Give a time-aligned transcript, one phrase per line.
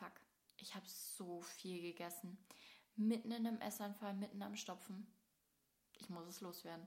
[0.00, 0.12] fuck,
[0.56, 2.38] ich habe so viel gegessen.
[2.96, 5.06] Mitten in einem Essanfall, mitten am Stopfen.
[5.98, 6.86] Ich muss es loswerden.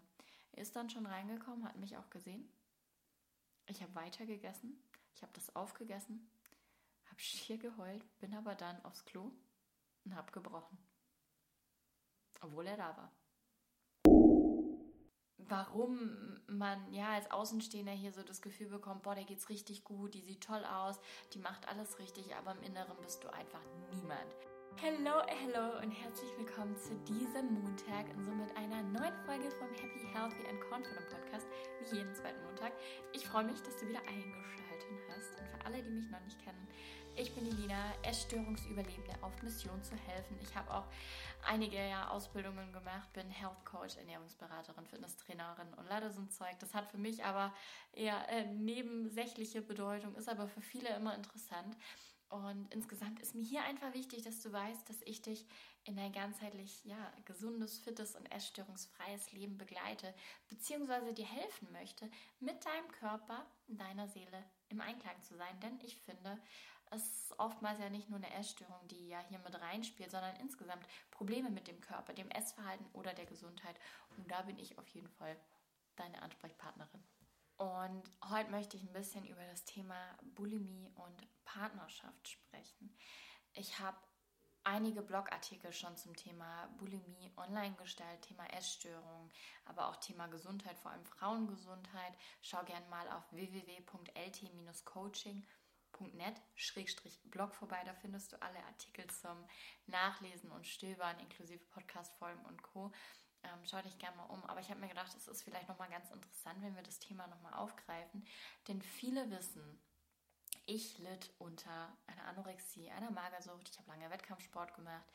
[0.52, 2.52] Er ist dann schon reingekommen, hat mich auch gesehen.
[3.68, 4.84] Ich habe weiter gegessen.
[5.16, 6.30] Ich habe das aufgegessen,
[7.06, 9.32] habe schier geheult, bin aber dann aufs Klo
[10.04, 10.78] und habe gebrochen.
[12.42, 13.12] Obwohl er da war.
[15.50, 20.14] Warum man ja als Außenstehender hier so das Gefühl bekommt, boah, der geht's richtig gut,
[20.14, 21.00] die sieht toll aus,
[21.34, 23.62] die macht alles richtig, aber im Inneren bist du einfach
[23.92, 24.36] niemand.
[24.82, 30.00] Hallo, hallo und herzlich willkommen zu diesem Montag und somit einer neuen Folge vom Happy,
[30.14, 31.48] Healthy and Confident Podcast,
[31.80, 32.72] wie jeden zweiten Montag.
[33.12, 36.40] Ich freue mich, dass du wieder eingeschaltet hast und für alle, die mich noch nicht
[36.44, 36.68] kennen,
[37.16, 40.38] ich bin die Lina, Essstörungsüberlebende auf Mission zu helfen.
[40.42, 40.86] Ich habe auch
[41.46, 46.58] einige ja, Ausbildungen gemacht, bin Health Coach, Ernährungsberaterin, Fitnesstrainerin und leider so ein Zeug.
[46.60, 47.54] Das hat für mich aber
[47.92, 51.78] eher äh, nebensächliche Bedeutung, ist aber für viele immer interessant.
[52.30, 55.46] Und insgesamt ist mir hier einfach wichtig, dass du weißt, dass ich dich
[55.84, 60.16] in ein ganzheitlich ja, gesundes, fittes und essstörungsfreies Leben begleite,
[60.50, 65.60] beziehungsweise dir helfen möchte, mit deinem Körper, deiner Seele im Einklang zu sein.
[65.60, 66.40] Denn ich finde,
[66.92, 70.86] es ist oftmals ja nicht nur eine Essstörung, die ja hier mit reinspielt, sondern insgesamt
[71.12, 73.76] Probleme mit dem Körper, dem Essverhalten oder der Gesundheit.
[74.18, 75.38] Und da bin ich auf jeden Fall
[75.96, 77.04] deine Ansprechpartnerin.
[77.58, 79.96] Und heute möchte ich ein bisschen über das Thema
[80.36, 82.96] Bulimie und Partnerschaft sprechen.
[83.54, 83.98] Ich habe
[84.64, 89.32] einige Blogartikel schon zum Thema Bulimie online gestellt, Thema Essstörungen,
[89.66, 92.14] aber auch Thema Gesundheit, vor allem Frauengesundheit.
[92.42, 93.32] Schau gerne mal auf
[96.00, 97.82] www.lt-coaching.net-blog vorbei.
[97.86, 99.46] Da findest du alle Artikel zum
[99.88, 102.92] Nachlesen und Stöbern, inklusive Podcast-Folgen und Co.
[103.44, 104.44] Ähm, schau dich gerne mal um.
[104.46, 107.28] Aber ich habe mir gedacht, es ist vielleicht nochmal ganz interessant, wenn wir das Thema
[107.28, 108.26] nochmal aufgreifen.
[108.68, 109.80] Denn viele wissen,
[110.66, 113.70] ich litt unter einer Anorexie, einer Magersucht.
[113.70, 115.06] Ich habe lange Wettkampfsport gemacht.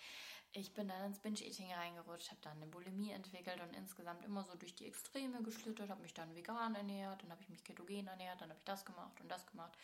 [0.52, 4.54] Ich bin dann ins Binge-Eating reingerutscht, habe dann eine Bulimie entwickelt und insgesamt immer so
[4.54, 8.40] durch die Extreme geschlittert, habe mich dann vegan ernährt, dann habe ich mich ketogen ernährt,
[8.40, 9.76] dann habe ich das gemacht und das gemacht.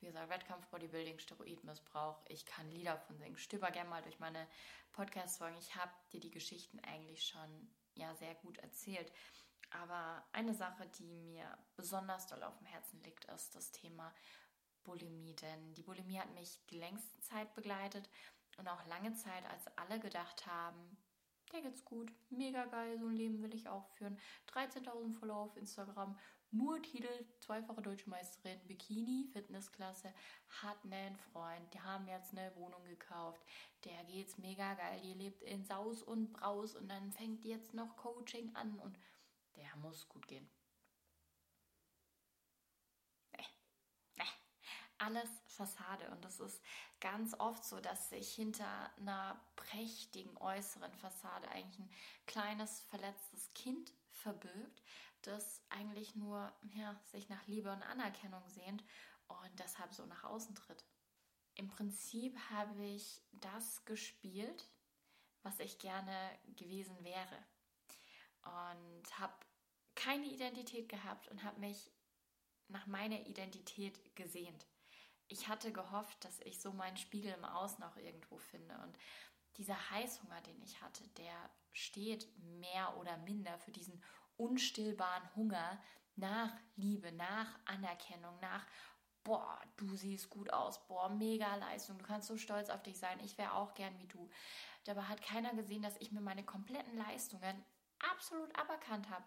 [0.00, 2.22] Wie gesagt, Wettkampf, Bodybuilding, Steroidmissbrauch.
[2.28, 3.36] Ich kann Lieder von singen.
[3.38, 4.46] Stöber gerne mal durch meine
[4.92, 5.56] Podcast-Folgen.
[5.58, 9.10] Ich habe dir die Geschichten eigentlich schon ja sehr gut erzählt.
[9.70, 14.14] Aber eine Sache, die mir besonders doll auf dem Herzen liegt, ist das Thema
[14.84, 15.34] Bulimie.
[15.34, 18.08] Denn die Bulimie hat mich die längste Zeit begleitet
[18.58, 20.96] und auch lange Zeit, als alle gedacht haben,
[21.52, 24.18] der geht's gut, mega geil, so ein Leben will ich auch führen.
[24.52, 26.18] 13.000 Follower auf Instagram,
[26.50, 27.08] nur Titel,
[27.40, 30.12] zweifache deutsche Meisterin, Bikini, Fitnessklasse,
[30.62, 33.42] hat einen Freund, die haben jetzt eine Wohnung gekauft,
[33.84, 36.74] der geht's mega geil, die lebt in Saus und Braus.
[36.74, 38.78] Und dann fängt jetzt noch Coaching an.
[38.78, 38.98] Und
[39.56, 40.48] der muss gut gehen.
[44.98, 46.10] Alles Fassade.
[46.10, 46.62] Und es ist
[47.00, 51.90] ganz oft so, dass sich hinter einer prächtigen äußeren Fassade eigentlich ein
[52.26, 54.82] kleines verletztes Kind verbirgt,
[55.22, 58.84] das eigentlich nur ja, sich nach Liebe und Anerkennung sehnt
[59.28, 60.84] und deshalb so nach außen tritt.
[61.54, 64.68] Im Prinzip habe ich das gespielt,
[65.42, 67.46] was ich gerne gewesen wäre.
[68.42, 69.34] Und habe
[69.94, 71.90] keine Identität gehabt und habe mich
[72.68, 74.66] nach meiner Identität gesehnt
[75.28, 78.76] ich hatte gehofft, dass ich so meinen Spiegel im Außen auch irgendwo finde.
[78.78, 78.98] Und
[79.56, 84.02] dieser Heißhunger, den ich hatte, der steht mehr oder minder für diesen
[84.36, 85.80] unstillbaren Hunger
[86.14, 88.66] nach Liebe, nach Anerkennung, nach
[89.24, 93.18] boah, du siehst gut aus, boah, mega Leistung, du kannst so stolz auf dich sein,
[93.24, 94.30] ich wäre auch gern wie du.
[94.84, 97.64] Dabei hat keiner gesehen, dass ich mir meine kompletten Leistungen
[97.98, 99.24] absolut aberkannt habe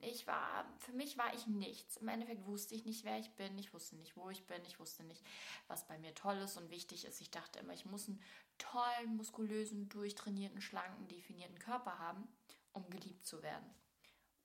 [0.00, 1.96] ich war, für mich war ich nichts.
[1.96, 3.58] Im Endeffekt wusste ich nicht, wer ich bin.
[3.58, 4.62] Ich wusste nicht, wo ich bin.
[4.66, 5.24] Ich wusste nicht,
[5.66, 7.20] was bei mir toll ist und wichtig ist.
[7.20, 8.22] Ich dachte immer, ich muss einen
[8.58, 12.28] tollen, muskulösen, durchtrainierten, schlanken, definierten Körper haben,
[12.72, 13.74] um geliebt zu werden.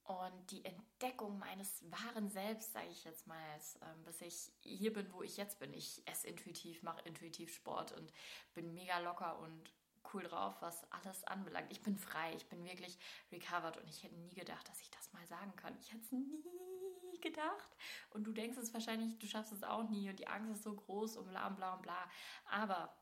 [0.04, 4.92] Und die Entdeckung meines wahren Selbst, sage ich jetzt mal, ist, äh, bis ich hier
[4.92, 5.72] bin, wo ich jetzt bin.
[5.72, 8.12] Ich esse intuitiv, mache intuitiv Sport und
[8.56, 9.72] bin mega locker und
[10.14, 11.72] cool drauf, was alles anbelangt.
[11.72, 12.97] Ich bin frei, ich bin wirklich
[13.32, 15.78] recovered und ich hätte nie gedacht, dass ich das mal sagen kann.
[15.79, 17.76] Ich hätte es nie gedacht.
[18.11, 20.73] Und du denkst es wahrscheinlich, du schaffst es auch nie und die Angst ist so
[20.73, 22.09] groß und bla und bla und bla.
[22.46, 22.96] Aber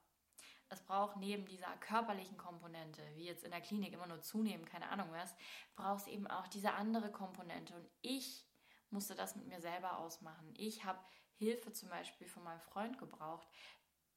[0.70, 4.90] es braucht neben dieser körperlichen Komponente, wie jetzt in der Klinik immer nur zunehmen, keine
[4.90, 5.34] Ahnung was,
[5.76, 7.74] braucht es eben auch diese andere Komponente.
[7.76, 8.46] Und ich
[8.90, 10.54] musste das mit mir selber ausmachen.
[10.58, 11.00] Ich habe
[11.36, 13.48] Hilfe zum Beispiel von meinem Freund gebraucht,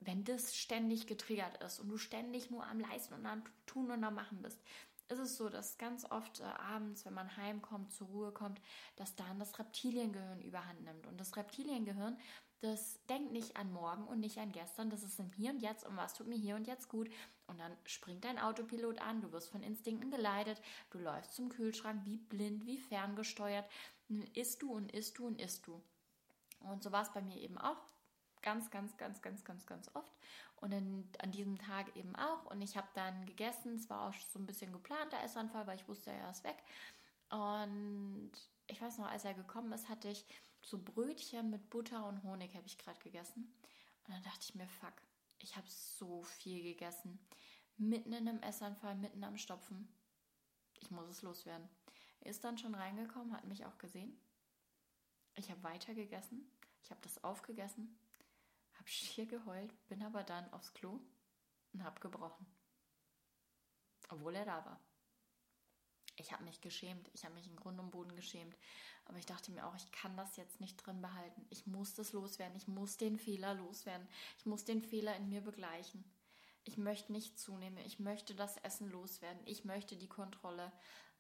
[0.01, 4.05] Wenn das ständig getriggert ist und du ständig nur am Leisten und am Tun und
[4.05, 4.61] am Machen bist,
[5.09, 8.61] ist es so, dass ganz oft äh, abends, wenn man heimkommt, zur Ruhe kommt,
[8.97, 11.07] dass dann das Reptiliengehirn überhand nimmt.
[11.07, 12.19] Und das Reptiliengehirn,
[12.61, 15.87] das denkt nicht an morgen und nicht an gestern, das ist im Hier und Jetzt
[15.87, 17.09] und was tut mir hier und jetzt gut.
[17.47, 20.61] Und dann springt dein Autopilot an, du wirst von Instinkten geleitet,
[20.91, 23.65] du läufst zum Kühlschrank wie blind, wie ferngesteuert,
[24.35, 25.81] isst du und isst du und isst du.
[26.61, 27.79] Und so war es bei mir eben auch
[28.43, 30.17] ganz, ganz, ganz, ganz, ganz, ganz oft.
[30.57, 32.47] Und in, an diesem Tag eben auch.
[32.47, 33.75] Und ich habe dann gegessen.
[33.75, 36.63] Es war auch so ein bisschen geplanter Essanfall, weil ich wusste, er ist weg.
[37.31, 38.33] Und
[38.67, 40.25] ich weiß noch, als er gekommen ist, hatte ich
[40.63, 43.55] so Brötchen mit Butter und Honig habe ich gerade gegessen.
[44.07, 44.95] Und dann dachte ich mir, fuck,
[45.39, 47.19] ich habe so viel gegessen.
[47.77, 49.89] Mitten in einem Essanfall, mitten am Stopfen.
[50.81, 51.69] Ich muss es loswerden.
[52.21, 54.19] Er ist dann schon reingekommen, hat mich auch gesehen.
[55.37, 56.51] Ich habe weiter gegessen.
[56.83, 57.97] Ich habe das aufgegessen
[58.79, 61.01] habe schier geheult, bin aber dann aufs Klo
[61.73, 62.47] und habe gebrochen.
[64.09, 64.81] Obwohl er da war.
[66.17, 68.57] Ich habe mich geschämt, ich habe mich in Grund und Boden geschämt.
[69.05, 71.47] Aber ich dachte mir auch, ich kann das jetzt nicht drin behalten.
[71.51, 74.07] Ich muss das loswerden, ich muss den Fehler loswerden.
[74.39, 76.05] Ich muss den Fehler in mir begleichen.
[76.65, 80.73] Ich möchte nicht zunehmen, ich möchte das Essen loswerden, ich möchte die Kontrolle.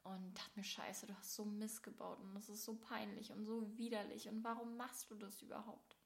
[0.04, 3.44] Und dachte mir, scheiße, du hast so Mist gebaut und das ist so peinlich und
[3.44, 4.28] so widerlich.
[4.28, 5.97] Und warum machst du das überhaupt?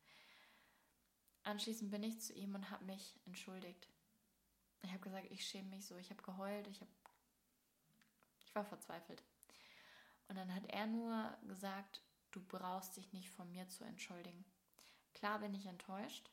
[1.44, 3.88] Anschließend bin ich zu ihm und habe mich entschuldigt.
[4.82, 5.96] Ich habe gesagt, ich schäme mich so.
[5.96, 6.88] Ich habe geheult, ich, hab,
[8.44, 9.22] ich war verzweifelt.
[10.28, 14.44] Und dann hat er nur gesagt, du brauchst dich nicht von mir zu entschuldigen.
[15.14, 16.30] Klar bin ich enttäuscht,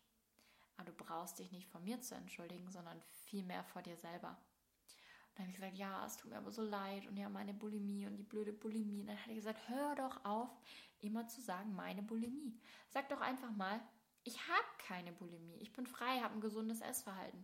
[0.77, 4.29] aber du brauchst dich nicht von mir zu entschuldigen, sondern vielmehr vor dir selber.
[4.29, 7.53] Und dann habe ich gesagt, ja, es tut mir aber so leid und ja, meine
[7.53, 9.01] Bulimie und die blöde Bulimie.
[9.01, 10.50] Und dann hat er gesagt, hör doch auf,
[11.00, 12.57] immer zu sagen, meine Bulimie.
[12.89, 13.80] Sag doch einfach mal,
[14.30, 15.57] ich habe keine Bulimie.
[15.57, 17.44] Ich bin frei, habe ein gesundes Essverhalten.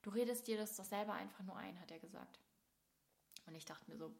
[0.00, 2.40] Du redest dir das doch selber einfach nur ein, hat er gesagt.
[3.46, 4.10] Und ich dachte mir so,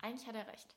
[0.00, 0.74] eigentlich hat er recht.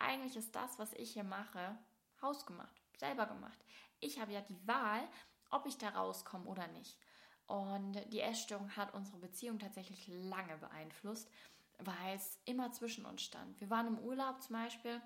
[0.00, 1.78] Eigentlich ist das, was ich hier mache,
[2.20, 3.64] hausgemacht, selber gemacht.
[4.00, 5.08] Ich habe ja die Wahl,
[5.50, 6.98] ob ich da rauskomme oder nicht.
[7.46, 11.30] Und die Essstörung hat unsere Beziehung tatsächlich lange beeinflusst,
[11.78, 13.60] weil es immer zwischen uns stand.
[13.60, 15.00] Wir waren im Urlaub zum Beispiel,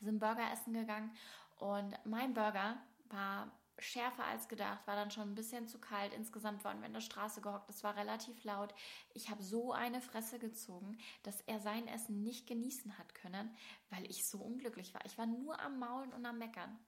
[0.00, 1.14] sind Burger essen gegangen
[1.58, 6.12] und mein Burger war schärfer als gedacht, war dann schon ein bisschen zu kalt.
[6.12, 8.74] Insgesamt waren wir in der Straße gehockt, es war relativ laut.
[9.14, 13.54] Ich habe so eine Fresse gezogen, dass er sein Essen nicht genießen hat können,
[13.90, 15.04] weil ich so unglücklich war.
[15.04, 16.78] Ich war nur am Maulen und am Meckern.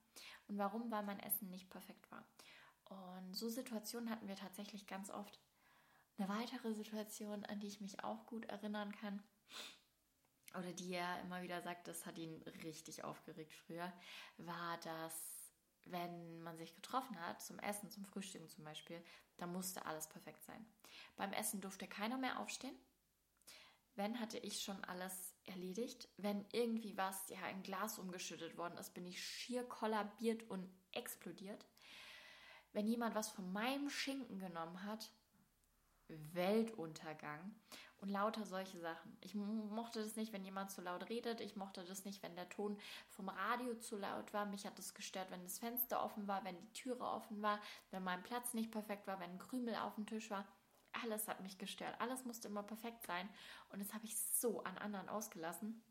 [0.47, 0.91] Und warum?
[0.91, 2.25] Weil mein Essen nicht perfekt war.
[2.85, 5.39] Und so Situationen hatten wir tatsächlich ganz oft.
[6.17, 9.21] Eine weitere Situation, an die ich mich auch gut erinnern kann,
[10.57, 13.91] oder die er immer wieder sagt, das hat ihn richtig aufgeregt früher,
[14.37, 15.34] war, dass
[15.85, 19.03] wenn man sich getroffen hat, zum Essen, zum Frühstücken zum Beispiel,
[19.37, 20.65] da musste alles perfekt sein.
[21.15, 22.75] Beim Essen durfte keiner mehr aufstehen.
[23.95, 26.09] Wenn hatte ich schon alles erledigt.
[26.17, 31.65] Wenn irgendwie was, ja, ein Glas umgeschüttet worden ist, bin ich schier kollabiert und explodiert.
[32.73, 35.11] Wenn jemand was von meinem Schinken genommen hat,
[36.07, 37.55] Weltuntergang.
[38.01, 39.17] Und lauter solche Sachen.
[39.21, 41.41] Ich mochte das nicht, wenn jemand zu laut redet.
[41.41, 42.77] Ich mochte das nicht, wenn der Ton
[43.09, 44.45] vom Radio zu laut war.
[44.45, 47.59] Mich hat es gestört, wenn das Fenster offen war, wenn die Türe offen war,
[47.91, 50.45] wenn mein Platz nicht perfekt war, wenn ein Krümel auf dem Tisch war.
[51.03, 51.95] Alles hat mich gestört.
[51.99, 53.27] Alles musste immer perfekt sein.
[53.69, 55.81] Und das habe ich so an anderen ausgelassen.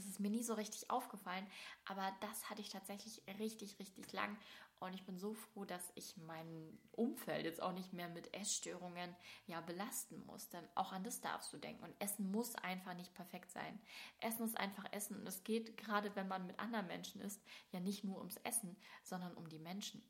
[0.00, 1.46] Das ist mir nie so richtig aufgefallen,
[1.84, 4.36] aber das hatte ich tatsächlich richtig, richtig lang.
[4.78, 9.14] Und ich bin so froh, dass ich mein Umfeld jetzt auch nicht mehr mit Essstörungen
[9.46, 10.48] ja belasten muss.
[10.48, 11.84] Denn auch an das darfst du denken.
[11.84, 13.78] Und Essen muss einfach nicht perfekt sein.
[14.20, 15.20] Essen ist einfach Essen.
[15.20, 17.42] Und es geht, gerade wenn man mit anderen Menschen isst,
[17.72, 20.02] ja nicht nur ums Essen, sondern um die Menschen,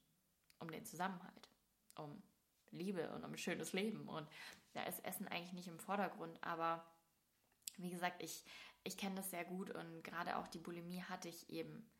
[0.60, 1.50] um den Zusammenhalt,
[1.96, 2.22] um
[2.70, 4.08] Liebe und um ein schönes Leben.
[4.08, 4.28] Und
[4.72, 6.38] da ist Essen eigentlich nicht im Vordergrund.
[6.44, 6.86] Aber
[7.82, 8.44] wie gesagt, ich,
[8.84, 11.90] ich kenne das sehr gut und gerade auch die Bulimie hatte ich eben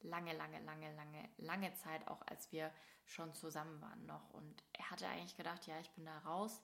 [0.00, 2.72] lange, lange, lange, lange, lange Zeit, auch als wir
[3.04, 4.30] schon zusammen waren noch.
[4.30, 6.62] Und er hatte eigentlich gedacht, ja, ich bin da raus.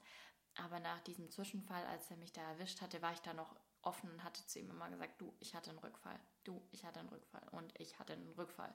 [0.56, 4.10] Aber nach diesem Zwischenfall, als er mich da erwischt hatte, war ich da noch offen
[4.10, 7.08] und hatte zu ihm immer gesagt, du, ich hatte einen Rückfall, du, ich hatte einen
[7.08, 8.72] Rückfall und ich hatte einen Rückfall.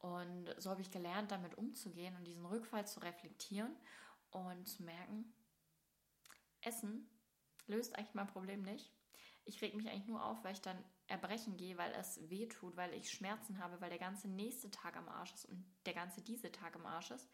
[0.00, 3.74] Und so habe ich gelernt, damit umzugehen und diesen Rückfall zu reflektieren
[4.30, 5.32] und zu merken,
[6.60, 7.08] Essen
[7.66, 8.90] löst eigentlich mein Problem nicht.
[9.44, 12.76] Ich reg mich eigentlich nur auf, weil ich dann erbrechen gehe, weil es weh tut,
[12.76, 16.22] weil ich Schmerzen habe, weil der ganze nächste Tag am Arsch ist und der ganze
[16.22, 17.28] diese Tag am Arsch ist.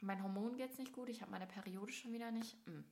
[0.00, 2.56] Mein Hormon geht es nicht gut, ich habe meine Periode schon wieder nicht.
[2.66, 2.84] Mm.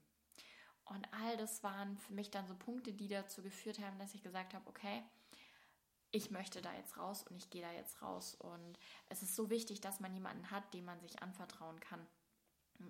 [0.84, 4.22] Und all das waren für mich dann so Punkte, die dazu geführt haben, dass ich
[4.22, 5.02] gesagt habe, okay,
[6.10, 8.34] ich möchte da jetzt raus und ich gehe da jetzt raus.
[8.34, 8.78] Und
[9.08, 12.06] es ist so wichtig, dass man jemanden hat, dem man sich anvertrauen kann.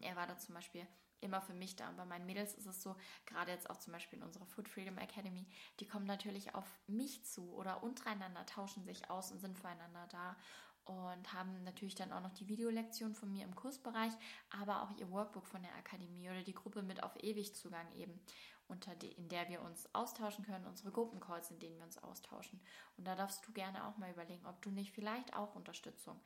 [0.00, 0.86] Er war da zum Beispiel
[1.22, 1.88] immer für mich da.
[1.88, 4.68] Und bei meinen Mädels ist es so, gerade jetzt auch zum Beispiel in unserer Food
[4.68, 5.46] Freedom Academy,
[5.80, 10.36] die kommen natürlich auf mich zu oder untereinander tauschen sich aus und sind füreinander da
[10.84, 14.12] und haben natürlich dann auch noch die Videolektion von mir im Kursbereich,
[14.50, 18.20] aber auch ihr Workbook von der Akademie oder die Gruppe mit auf ewig Zugang eben,
[18.68, 22.60] unter die, in der wir uns austauschen können, unsere Gruppencalls, in denen wir uns austauschen.
[22.96, 26.20] Und da darfst du gerne auch mal überlegen, ob du nicht vielleicht auch Unterstützung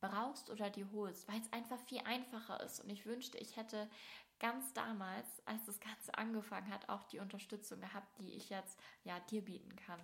[0.00, 2.80] brauchst oder dir holst, weil es einfach viel einfacher ist.
[2.80, 3.88] Und ich wünschte, ich hätte
[4.38, 9.20] ganz damals, als das Ganze angefangen hat, auch die Unterstützung gehabt, die ich jetzt ja
[9.20, 10.00] dir bieten kann,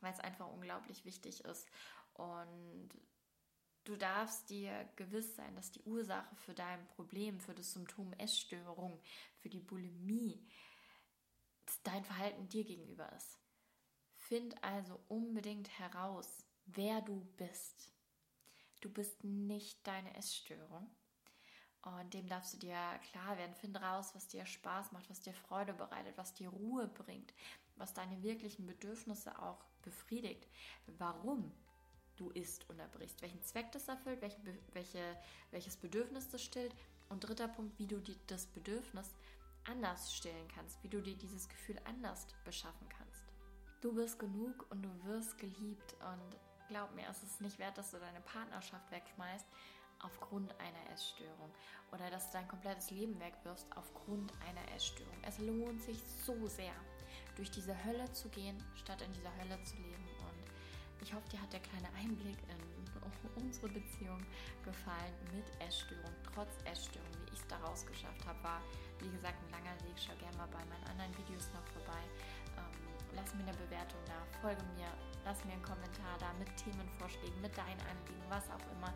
[0.00, 1.68] weil es einfach unglaublich wichtig ist.
[2.14, 2.90] Und
[3.84, 9.00] du darfst dir gewiss sein, dass die Ursache für dein Problem, für das Symptom Essstörung,
[9.38, 10.46] für die Bulimie,
[11.82, 13.38] dein Verhalten dir gegenüber ist.
[14.16, 17.92] Find also unbedingt heraus, wer du bist.
[18.80, 20.90] Du bist nicht deine Essstörung.
[21.82, 22.76] Und dem darfst du dir
[23.10, 23.54] klar werden.
[23.54, 27.32] Finde raus, was dir Spaß macht, was dir Freude bereitet, was dir Ruhe bringt,
[27.76, 30.46] was deine wirklichen Bedürfnisse auch befriedigt.
[30.98, 31.52] Warum
[32.16, 34.38] du isst und erbrichst, welchen Zweck das erfüllt, welche,
[34.72, 35.16] welche,
[35.50, 36.74] welches Bedürfnis das stillt.
[37.08, 39.14] Und dritter Punkt, wie du dir das Bedürfnis
[39.64, 43.24] anders stillen kannst, wie du dir dieses Gefühl anders beschaffen kannst.
[43.80, 46.36] Du bist genug und du wirst geliebt und
[46.70, 49.46] glaub mir, es ist nicht wert, dass du deine Partnerschaft wegschmeißt
[50.02, 51.50] aufgrund einer Essstörung
[51.92, 55.16] oder dass du dein komplettes Leben wegwirfst aufgrund einer Essstörung.
[55.22, 56.72] Es lohnt sich so sehr,
[57.36, 60.04] durch diese Hölle zu gehen, statt in dieser Hölle zu leben.
[60.20, 62.80] Und ich hoffe, dir hat der kleine Einblick in
[63.42, 64.24] unsere Beziehung
[64.64, 68.62] gefallen mit Essstörung, trotz Essstörung, wie ich es daraus geschafft habe, war
[69.00, 69.96] wie gesagt ein langer Weg.
[69.96, 72.02] Schau gerne mal bei meinen anderen Videos noch vorbei.
[73.14, 74.86] Lass mir eine Bewertung da, folge mir,
[75.24, 78.92] lass mir einen Kommentar da mit Themenvorschlägen, mit deinen Anliegen, was auch immer.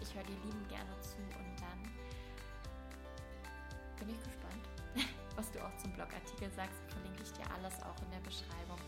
[0.00, 1.80] Ich höre dir lieben gerne zu und dann
[3.98, 4.64] bin ich gespannt,
[5.36, 6.78] was du auch zum Blogartikel sagst.
[6.88, 8.80] Verlinke ich dir alles auch in der Beschreibung.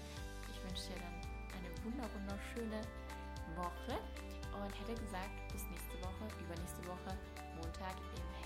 [0.50, 1.20] Ich wünsche dir dann
[1.56, 2.80] eine wunderschöne
[3.56, 3.98] Woche
[4.54, 7.16] und hätte gesagt, bis nächste Woche, übernächste Woche,
[7.56, 8.39] Montag im Happy